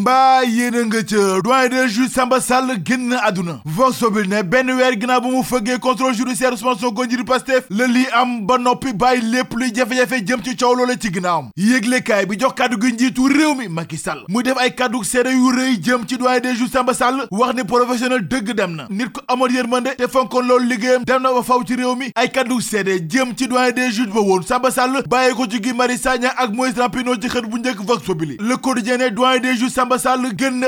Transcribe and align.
mbaa 0.00 0.42
yéen 0.44 0.74
a 0.74 0.82
nga 0.86 1.00
ca 1.04 1.40
doyen 1.42 1.68
des 1.68 1.88
juges 1.88 2.10
Samba 2.12 2.40
Sall 2.40 2.68
génn 2.84 3.12
àdduna 3.20 3.58
Vox 3.64 3.98
Populi 4.00 4.28
ne 4.30 4.40
benn 4.42 4.70
weer 4.76 4.94
ginnaaw 4.98 5.20
bu 5.20 5.30
mu 5.34 5.42
fëggee 5.44 5.78
contrôle 5.78 6.14
judiciaire 6.14 6.54
Ousmane 6.56 6.78
Sonko 6.80 7.04
njiri 7.06 7.24
Pastef 7.28 7.64
la 7.70 7.86
lii 7.86 8.06
am 8.16 8.32
ba 8.46 8.56
noppi 8.58 8.92
bàyyi 8.94 9.20
lépp 9.32 9.52
luy 9.58 9.68
jafe-jafe 9.76 10.22
jëm 10.24 10.42
ci 10.46 10.54
coow 10.56 10.74
loola 10.78 10.96
ci 10.96 11.12
ginnaawam 11.12 11.48
yëglekaay 11.56 12.26
bi 12.30 12.38
jox 12.40 12.54
kàddu 12.58 12.78
gi 12.84 12.92
njiitu 12.94 13.28
réew 13.28 13.54
mi 13.58 13.68
Macky 13.68 13.98
Sall 13.98 14.24
muy 14.28 14.42
def 14.42 14.58
ay 14.64 14.70
kàddu 14.74 15.02
seede 15.10 15.34
yu 15.34 15.52
rëy 15.56 15.76
jëm 15.84 16.06
ci 16.08 16.16
doyen 16.18 16.40
des 16.40 16.54
juges 16.54 16.72
Samba 16.72 16.94
Sall 16.94 17.26
wax 17.30 17.54
ni 17.56 17.64
professionnel 17.64 18.24
dëgg 18.28 18.54
dem 18.56 18.76
na 18.80 18.86
nit 18.90 19.12
ko 19.12 19.20
amoon 19.28 19.50
yërmande 19.54 19.94
te 20.00 20.08
fonkoon 20.08 20.46
loolu 20.48 20.66
liggéeyam 20.72 21.04
dem 21.04 21.22
na 21.22 21.32
ba 21.36 21.42
faw 21.42 21.62
ci 21.68 21.76
réew 21.82 21.94
mi 21.96 22.10
ay 22.14 22.30
kàddu 22.32 22.60
seede 22.70 22.96
jëm 23.08 23.34
ci 23.36 23.48
doyen 23.52 23.72
des 23.76 23.90
juges 23.90 24.12
ba 24.14 24.20
woon 24.20 24.42
Samba 24.48 24.70
Sall 24.70 25.02
bàyyee 25.08 25.34
ko 25.34 25.46
ci 25.50 25.60
Guy 25.60 25.74
Marius 25.76 26.00
Sagna 26.02 26.32
ak 26.36 26.54
Moïse 26.56 26.78
Rampino 26.80 27.14
ci 27.16 27.28
xët 27.28 27.44
bu 27.50 27.60
njëkk 27.60 27.84
Vox 27.86 28.02
Populi 28.06 28.38
le 28.40 28.56
quotidien 28.56 29.10
doyen 29.10 29.40
des 29.40 29.54
juges 29.56 29.76
Bamba 29.90 29.98
Sall 29.98 30.22
génne 30.38 30.60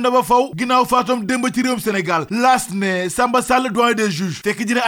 na 0.00 0.10
ba 0.10 0.22
faw 0.22 0.52
ginnaaw 0.54 0.84
faatom 0.84 1.24
démb 1.24 1.46
ci 1.54 1.62
réewum 1.62 1.80
Sénégal 1.80 2.26
laas 2.30 2.68
ne 2.74 3.08
Samba 3.08 3.40
Sall 3.40 3.70
doyen 3.72 3.94
des 3.94 4.10
juges 4.10 4.42
fekk 4.44 4.60
ji 4.68 4.74
ne 4.74 4.80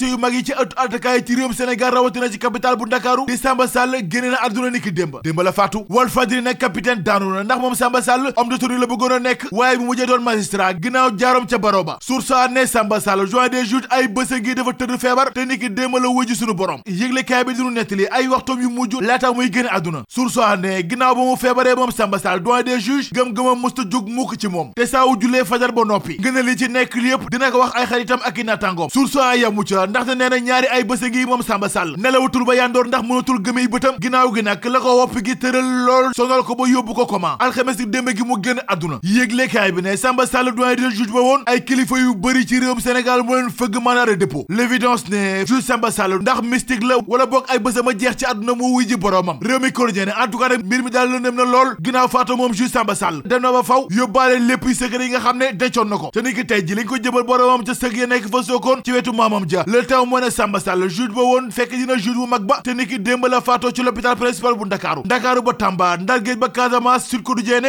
yu 0.00 0.16
mag 0.18 0.32
yi 0.32 0.44
ci 0.44 0.52
ëttu 0.52 0.76
àttekat 0.76 1.26
ci 1.26 1.34
réewum 1.34 1.52
Sénégal 1.52 1.92
rawatina 1.94 2.30
ci 2.30 2.38
capital 2.38 2.76
bu 2.76 2.84
Ndakaaru 2.86 3.26
di 3.26 3.36
Samba 3.36 3.66
Sall 3.66 3.90
na 3.98 4.36
àdduna 4.46 4.70
ni 4.70 4.78
démb 4.78 5.16
démb 5.24 5.40
la 5.42 5.50
faatu 5.52 5.84
Walf 5.88 6.12
Fadjri 6.12 6.40
ne 6.42 6.52
capitaine 6.52 7.02
daanu 7.02 7.34
na 7.34 7.42
ndax 7.42 7.58
moom 7.60 7.74
Samba 7.74 8.00
Sall 8.00 8.32
homme 8.36 8.48
de 8.50 8.56
tenue 8.58 8.78
la 8.78 8.86
bëggoon 8.86 9.10
a 9.10 9.18
nekk 9.18 9.46
waaye 9.50 9.76
bu 9.76 9.86
mujjee 9.90 10.06
doon 10.06 10.20
magistrat 10.22 10.74
ginnaaw 10.80 11.10
jaarom 11.18 11.46
ca 11.50 11.58
baro 11.58 11.82
ba 11.82 11.98
sa 12.00 12.44
a 12.44 12.46
ne 12.48 12.64
Samba 12.66 13.00
Sall 13.00 13.26
doyen 13.28 13.48
des 13.48 13.64
juges 13.64 13.88
ay 13.90 14.06
bësa 14.06 14.38
ngi 14.38 14.54
dafa 14.54 14.70
tëdd 14.72 15.00
feebar 15.02 15.32
te 15.32 15.40
ni 15.50 15.58
démb 15.58 15.96
la 16.00 16.08
wuju 16.08 16.36
suñu 16.38 16.54
borom 16.54 16.80
yëgle 16.86 17.24
bi 17.50 17.54
duñu 17.58 17.72
nettali 17.72 18.06
ay 18.12 18.28
waxtu 18.28 18.51
atom 18.52 18.62
yu 18.62 18.70
mujj 18.70 18.94
lata 19.02 19.32
muy 19.32 19.48
gën 19.50 19.66
aduna 19.72 20.02
sur 20.08 20.30
so 20.30 20.40
ne 20.60 20.82
ginaaw 20.84 21.14
ba 21.16 21.20
mu 21.24 21.36
feebaree 21.40 21.74
moom 21.76 21.90
Samba 21.92 22.18
sal 22.18 22.40
doyen 22.42 22.62
des 22.64 22.80
juges 22.80 23.12
gëm-gëmam 23.12 23.58
musta 23.60 23.82
jóg 23.88 24.08
mukk 24.12 24.36
ci 24.40 24.48
mom 24.52 24.70
te 24.76 24.86
sa 24.90 25.04
wu 25.08 25.16
julé 25.20 25.44
fajar 25.48 25.72
ba 25.72 25.82
nopi 25.88 26.16
gëna 26.24 26.42
li 26.44 26.54
ci 26.62 26.68
nekk 26.68 26.94
li 27.00 27.10
yëpp 27.12 27.30
dina 27.32 27.50
ko 27.54 27.58
wax 27.62 27.70
ay 27.82 27.86
xaritam 27.92 28.20
ak 28.30 28.38
i 28.38 28.44
naataangoom 28.48 28.88
source 28.92 29.16
a 29.26 29.30
yamu 29.42 29.64
ca 29.70 29.86
ndax 29.90 30.06
nee 30.20 30.28
na 30.34 30.40
ñaari 30.48 30.66
ay 30.78 30.84
bësa 30.90 31.10
gi 31.16 31.24
mom 31.30 31.42
Samba 31.48 31.68
Sall 31.74 31.94
nelawatul 32.04 32.44
ba 32.48 32.54
yandor 32.58 32.88
ndax 32.90 33.02
mënatul 33.08 33.38
gëmé 33.48 33.66
bëtam 33.72 33.98
ginaaw 34.04 34.32
gi 34.36 34.42
nak 34.48 34.64
la 34.72 34.80
ko 34.86 34.94
wopp 35.00 35.16
gi 35.28 35.36
teural 35.46 35.70
lol 35.86 36.10
sonal 36.20 36.42
ko 36.50 36.54
ba 36.62 36.68
yóbbu 36.72 36.94
ko 37.00 37.06
comment 37.14 37.36
alxames 37.48 37.76
gi 37.80 37.86
dembe 37.96 38.14
gi 38.16 38.24
mu 38.28 38.40
gën 38.46 38.60
aduna 38.68 39.00
yeglé 39.14 39.48
kay 39.56 39.72
bi 39.72 39.82
ne 39.88 39.96
Samba 40.04 40.26
Sall 40.32 40.52
doyen 40.54 40.74
des 40.84 40.90
juges 40.98 41.12
ba 41.16 41.20
won 41.28 41.42
ay 41.54 41.64
kilifa 41.64 41.98
yu 42.02 42.14
bëri 42.14 42.46
ci 42.52 42.60
réewum 42.60 42.80
Sénégal 42.82 43.22
mo 43.24 43.34
leen 43.38 43.50
fëgg 43.50 43.80
mandat 43.82 44.06
de 44.06 44.14
dépôt 44.24 44.44
l'évidence 44.48 45.08
ne 45.08 45.44
juge 45.46 45.62
Samba 45.70 45.90
sal 45.90 46.18
ndax 46.20 46.42
mystique 46.42 46.84
la 46.84 46.96
wala 47.06 47.26
bok 47.26 47.46
ay 47.50 47.58
ma 47.58 47.92
jeex 47.98 48.16
ci 48.16 48.24
at 48.24 48.41
na 48.46 48.54
mu 48.54 48.68
wuy 48.74 48.86
boroomam 48.96 49.38
réew 49.42 49.58
mi 49.60 49.70
quotidien 49.72 50.06
ne 50.06 50.12
en 50.12 50.58
mbir 50.64 50.82
mi 50.84 50.90
daal 50.90 51.08
lëndëm 51.10 51.34
na 51.40 51.44
lool 51.44 51.70
ginnaaw 51.82 52.08
faatu 52.08 52.34
moom 52.36 52.52
juge 52.52 52.70
Samba 52.72 52.94
Sall 52.94 53.20
dem 53.24 53.42
na 53.42 53.52
ba 53.52 53.62
faw 53.62 53.86
yóbbaale 53.90 54.38
lépp 54.46 54.66
secret 54.74 55.02
yi 55.02 55.10
nga 55.10 55.20
xam 55.26 55.38
ne 55.38 55.52
dencoon 55.52 55.84
na 55.90 55.96
ko 55.98 56.10
te 56.12 56.20
ni 56.22 56.32
ki 56.34 56.44
tey 56.46 56.62
ji 56.66 56.74
lañ 56.74 56.84
ko 56.90 56.96
jëbal 56.98 57.22
boroomam 57.28 57.64
ca 57.66 57.72
sëg 57.74 57.96
ya 58.00 58.06
nekk 58.06 58.28
fa 58.34 58.42
sookoon 58.48 58.82
ci 58.84 58.92
wetu 58.96 59.12
maamam 59.12 59.44
ja 59.48 59.64
le 59.66 59.84
temps 59.86 60.04
moo 60.06 60.20
ne 60.20 60.30
Samba 60.30 60.58
Sall 60.60 60.88
juge 60.88 61.12
ba 61.14 61.22
woon 61.28 61.50
fekk 61.58 61.70
dina 61.78 61.96
juge 61.98 62.16
bu 62.18 62.26
mag 62.34 62.42
ba 62.52 62.60
te 62.64 62.70
ni 62.80 62.86
démb 62.86 63.24
la 63.30 63.40
faatoo 63.40 63.70
ci 63.74 63.82
l'hôpital 63.82 64.16
principal 64.16 64.54
bu 64.56 64.64
Ndakaaru 64.66 65.02
Ndakaaru 65.04 65.42
ba 65.42 65.52
Tamba 65.62 65.96
Ndar 65.96 66.20
ba 66.38 66.48
Casamance 66.48 67.06
Sud 67.08 67.22
Quotidien 67.22 67.60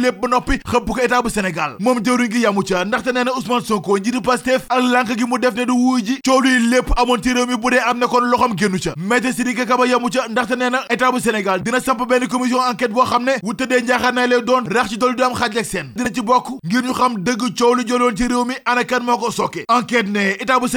ne 0.00 0.09
lépp 0.10 0.20
ba 0.22 0.28
noppi 0.28 0.56
xëpp 0.58 0.88
ko 0.90 1.00
état 1.04 1.20
bu 1.22 1.30
Sénégal 1.30 1.76
moom 1.86 2.00
jëwriñ 2.04 2.30
gi 2.32 2.40
yamu 2.42 2.62
ca 2.68 2.84
ndaxte 2.84 3.12
nee 3.14 3.24
na 3.24 3.32
Ousmane 3.36 3.62
Sonko 3.66 3.98
njiitu 3.98 4.20
Pastef 4.26 4.66
ak 4.68 4.82
lànk 4.92 5.12
gi 5.18 5.24
mu 5.28 5.38
def 5.38 5.54
ne 5.54 5.64
du 5.64 5.72
wuy 5.78 6.02
ji 6.04 6.16
coow 6.26 6.40
luy 6.40 6.58
lépp 6.72 6.90
amoon 6.98 7.22
ci 7.22 7.32
réew 7.32 7.46
mi 7.46 7.56
bu 7.56 7.70
dee 7.70 7.78
am 7.86 7.98
ne 7.98 8.06
kon 8.06 8.20
loxam 8.30 8.56
ca 8.56 8.68
Maître 8.96 9.32
Sidiki 9.34 9.64
Kaba 9.66 9.86
yamu 9.86 10.08
ca 10.10 10.26
ndaxte 10.28 10.56
nee 10.56 10.70
na 10.70 10.80
Sénégal 11.22 11.62
dina 11.62 11.80
samp 11.80 11.98
benn 12.08 12.26
commission 12.28 12.58
enquête 12.60 12.90
boo 12.92 13.04
xam 13.04 13.24
ne 13.24 13.32
wu 13.42 13.52
tëddee 13.54 13.82
njaaxaanaay 13.84 14.28
lay 14.28 14.42
doon 14.42 14.62
rax 14.74 14.90
ci 14.90 14.98
dool 14.98 15.14
du 15.14 15.22
am 15.22 15.32
xaaj 15.34 15.56
ak 15.58 15.64
seen 15.64 15.92
dina 15.96 16.10
ci 16.12 16.22
bokk 16.22 16.50
ngir 16.66 16.82
ñu 16.82 16.92
xam 16.94 17.14
dëgg 17.18 17.54
coow 17.58 17.74
lu 17.74 17.82
jëloon 17.86 18.16
ci 18.16 18.26
réew 18.26 18.44
mi 18.44 18.54
ana 18.64 18.82
moo 19.00 19.18
ko 19.18 19.30
sokke 19.30 19.64
enquête 19.68 20.08
ne 20.08 20.32
état 20.42 20.58
bu 20.58 20.70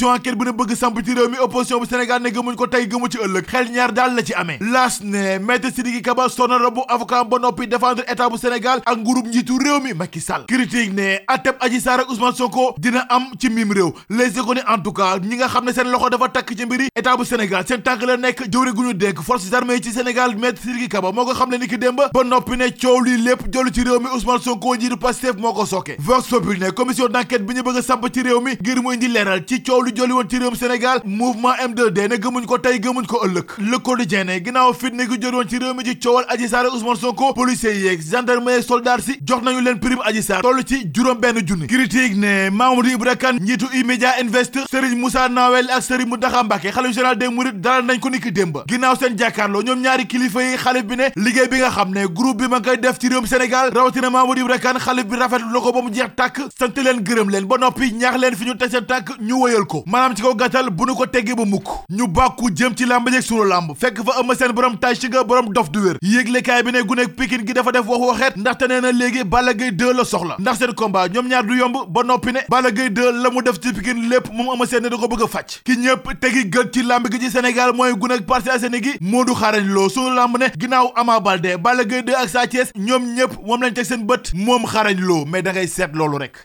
opposition 0.00 0.08
enquête 0.10 0.34
bu 0.36 0.44
ne 0.46 0.50
bëgg 0.52 0.74
samp 0.76 0.96
ci 1.04 1.14
réew 1.14 1.28
mi 1.30 1.38
opposition 1.38 1.80
bu 1.80 1.86
Sénégal 1.86 2.22
ne 2.22 2.28
gëmuñ 2.30 2.54
ko 2.56 2.66
tey 2.66 2.86
gëmu 2.88 3.08
ci 3.10 3.18
ëllëg 3.18 3.44
xel 3.48 3.70
ñaar 3.72 3.92
daal 3.92 4.14
la 4.14 4.22
ci 4.24 4.32
amé 4.34 4.58
last 4.60 5.02
ne 5.04 5.38
maître 5.38 5.68
Sidiki 5.74 6.02
Kaba 6.02 6.28
sonn 6.28 6.52
rabu 6.52 6.80
avocat 6.88 7.24
bo 7.24 7.38
nopi 7.38 7.66
défendre 7.68 8.02
état 8.08 8.28
bu 8.28 8.36
Sénégal 8.38 8.80
ak 8.86 8.96
ngurub 8.98 9.26
njiitu 9.26 9.52
réew 9.58 9.80
mi 9.82 9.94
Macky 9.94 10.20
Sall 10.20 10.44
critique 10.46 10.92
ne 10.94 11.16
atep 11.26 11.56
Adji 11.60 11.80
Sarr 11.80 12.00
ak 12.00 12.10
Ousmane 12.10 12.34
Sonko 12.34 12.74
dina 12.78 13.00
am 13.10 13.24
ci 13.40 13.48
mim 13.50 13.72
réew 13.72 13.92
les 14.08 14.38
égoné 14.38 14.60
en 14.68 14.78
tout 14.78 14.92
cas 14.92 15.18
ñi 15.18 15.36
nga 15.36 15.48
xamné 15.48 15.72
sen 15.72 15.90
loxo 15.90 16.10
dafa 16.10 16.28
tak 16.28 16.52
ci 16.56 16.66
mbiri 16.66 16.88
état 16.96 17.16
bu 17.16 17.24
Sénégal 17.24 17.64
sen 17.66 17.82
tank 17.82 18.02
la 18.02 18.16
nek 18.16 18.42
jëwri 18.50 18.72
guñu 18.72 18.94
dégg 18.94 19.20
force 19.20 19.52
armée 19.52 19.82
ci 19.82 19.92
Sénégal 19.92 20.36
maître 20.36 20.60
Sidiki 20.62 20.88
Kaba 20.88 21.12
moko 21.12 21.32
xamné 21.34 21.58
ne 21.58 21.62
ni 21.64 21.68
ki 21.68 21.78
démb 21.78 21.96
ba 22.12 22.24
noppi 22.24 22.56
ne 22.56 22.68
coow 22.70 23.02
lii 23.04 23.18
lépp 23.26 23.46
jolu 23.52 23.70
ci 23.72 23.82
réew 23.82 23.98
mi 24.00 24.06
Ousmane 24.16 24.40
Sonko 24.40 24.76
njiitu 24.76 24.96
Pastef 24.96 25.36
moo 25.38 25.52
ko 25.52 25.64
vox 25.98 26.26
populaire 26.28 26.74
commission 26.74 27.06
d'enquête 27.08 27.44
bu 27.44 27.54
ñu 27.54 27.62
bëgg 27.62 27.82
samp 27.82 28.04
ci 28.14 28.22
réew 28.22 28.40
mi 28.40 28.52
ngir 28.54 28.82
moy 28.82 28.94
indi 28.96 29.08
léral 29.08 29.44
ci 29.46 29.62
ciow 29.62 29.84
bi 29.90 29.96
joli 29.96 30.12
won 30.12 30.28
ci 30.28 30.38
réewum 30.38 30.54
senegal 30.56 31.00
mouvement 31.04 31.52
M2D 31.52 32.08
ne 32.10 32.16
gëmuñ 32.16 32.46
ko 32.46 32.58
tay 32.58 32.78
gëmuñ 32.80 33.06
ko 33.06 33.20
ëllëg 33.26 33.44
le 33.58 33.78
quotidien 33.78 34.24
ne 34.24 34.38
ginaaw 34.44 34.72
fitne 34.74 35.06
gi 35.08 35.18
joli 35.20 35.36
woon 35.36 35.48
ci 35.48 35.58
réew 35.58 35.74
mi 35.74 35.84
ci 35.84 35.96
Adji 36.28 36.48
Sarr 36.48 36.72
Ousmane 36.74 36.96
Sonko 36.96 37.34
yi 37.48 37.88
ak 37.88 38.00
gendarme 38.00 38.50
yeeg 38.52 38.62
soldat 38.62 39.00
ci 39.00 39.18
jox 39.26 39.42
nañu 39.44 39.60
len 39.62 39.78
prime 39.80 39.98
Adji 40.04 40.22
Sarr 40.22 40.42
tollu 40.42 40.62
ci 40.66 40.90
juróom 40.94 41.18
ben 41.18 41.36
junni 41.46 41.66
critique 41.66 42.16
ne 42.16 42.50
Mamadou 42.50 42.90
Ibra 42.90 43.16
Kane 43.16 43.38
imedia 43.40 44.14
investor, 44.22 44.62
media 44.62 44.68
Serigne 44.70 44.98
Moussa 45.00 45.28
Nawel 45.28 45.70
ak 45.70 45.82
Serigne 45.82 46.08
moudakha 46.08 46.42
mbake 46.44 46.68
xalif 46.72 46.92
général 46.94 47.16
des 47.18 47.28
Mourides 47.28 47.60
dal 47.60 47.84
nañ 47.84 47.98
ko 48.00 48.10
niki 48.10 48.30
démb 48.32 48.56
ginaaw 48.68 48.96
sen 48.96 49.16
jakarlo 49.18 49.62
ñom 49.62 49.80
ñaari 49.80 50.06
kilifa 50.06 50.42
yi 50.42 50.56
xalif 50.56 50.84
bi 50.84 50.96
ne 50.96 51.04
liggéey 51.16 51.48
bi 51.48 51.58
nga 51.58 51.70
xamne 51.70 52.06
groupe 52.14 52.36
bi 52.42 52.48
ma 52.48 52.60
ngay 52.60 52.76
def 52.76 52.98
ci 53.00 53.08
senegal 53.08 53.70
Sénégal 53.72 53.72
na 54.02 54.10
Mamadou 54.10 54.40
Ibra 54.44 54.58
Kane 54.58 54.78
xalif 54.78 55.06
bi 55.06 55.16
rafet 55.16 55.38
na 55.38 55.60
ko 55.60 55.72
jeex 55.92 56.10
tak 56.16 56.40
sant 56.58 56.78
len 56.82 57.00
gërëm 57.02 57.30
len 57.30 57.44
ba 57.44 57.56
nopi 57.58 57.92
ñaax 57.92 58.18
len 58.18 58.34
fiñu 58.36 58.54
ñu 58.54 58.82
tak 58.86 59.18
ñu 59.20 59.42
wëyel 59.42 59.64
ko 59.66 59.79
ko 59.80 59.88
maanaam 59.92 60.14
ci 60.14 60.22
kaw 60.22 60.34
gàttal 60.34 60.70
bu 60.70 60.86
nu 60.86 60.94
ko 60.94 61.06
teggi 61.06 61.34
ba 61.38 61.44
mukk 61.52 61.68
ñu 61.96 62.06
bàkku 62.16 62.50
jëm 62.56 62.74
ci 62.76 62.84
làmb 62.90 63.08
jeeg 63.12 63.22
sunu 63.24 63.44
làmb 63.48 63.70
fekk 63.80 64.02
fa 64.06 64.12
Eumeu 64.20 64.36
Sène 64.40 64.52
borom 64.54 64.76
tàcc 64.76 65.04
nga 65.08 65.24
borom 65.24 65.52
dof 65.52 65.70
du 65.72 65.78
wér 65.84 65.96
yéeglekaay 66.02 66.62
bi 66.62 66.72
ne 66.72 66.82
guneeg 66.82 67.14
Pikine 67.16 67.46
gi 67.48 67.52
dafa 67.54 67.72
def 67.72 67.86
waxu 67.88 68.08
waxeet 68.10 68.36
ndaxte 68.36 68.64
ne 68.68 68.80
na 68.80 68.92
léegi 68.92 69.24
bala 69.24 69.54
Gaye 69.54 69.70
2 69.82 69.92
la 69.98 70.04
soxla 70.04 70.36
ndax 70.38 70.58
seen 70.58 70.72
combat 70.74 71.08
ñoom 71.08 71.28
ñaar 71.28 71.44
du 71.46 71.58
yomb 71.58 71.76
ba 71.88 72.02
noppi 72.02 72.32
ne 72.32 72.40
Balla 72.50 72.70
Gaye 72.70 72.88
2 72.90 73.10
la 73.22 73.30
mu 73.30 73.42
def 73.42 73.60
ci 73.62 73.72
Pikine 73.72 74.08
lépp 74.08 74.30
moom 74.32 74.52
Eumeu 74.54 74.68
ne 74.82 74.88
da 74.88 74.96
ko 74.96 75.06
bëgg 75.08 75.24
a 75.24 75.28
fàcc 75.36 75.60
ki 75.64 75.76
ñëpp 75.80 76.08
tegi 76.20 76.44
gët 76.50 76.72
ci 76.74 76.82
làmb 76.82 77.06
gi 77.12 77.20
ci 77.20 77.30
Sénégal 77.30 77.72
mooy 77.74 77.94
guneeg 77.96 78.26
Parcelles 78.26 78.56
Assainies 78.56 78.82
gi 78.82 78.92
Modou 79.00 79.34
xaarañ 79.34 79.66
loo 79.74 79.88
sunu 79.88 80.14
làmb 80.16 80.36
ne 80.38 80.46
ginnaaw 80.60 80.92
Ama 80.96 81.20
Baldé 81.20 81.56
Balla 81.56 81.84
Gaye 81.84 82.02
2 82.02 82.14
ak 82.14 82.28
Sa 82.28 82.44
ñoom 82.76 83.12
ñëpp 83.16 83.32
moom 83.46 83.62
lañ 83.62 83.74
teg 83.74 83.84
seen 83.84 84.06
bët 84.06 84.32
moom 84.34 84.66
xarañ 84.66 84.98
loo 85.00 85.24
mais 85.24 85.42
da 85.42 85.54
seet 85.54 85.92
loolu 85.94 86.18
rek 86.18 86.36